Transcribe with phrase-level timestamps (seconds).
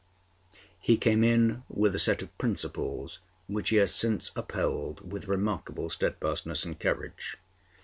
[0.79, 5.91] He came in with a set of principles which he has since upheld with remarkable
[5.91, 7.37] steadfastness and courage.